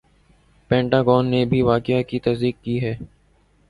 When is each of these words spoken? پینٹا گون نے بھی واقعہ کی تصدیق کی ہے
پینٹا 0.69 1.01
گون 1.03 1.29
نے 1.31 1.43
بھی 1.45 1.61
واقعہ 1.61 2.01
کی 2.03 2.19
تصدیق 2.19 2.63
کی 2.63 2.81
ہے 2.81 2.95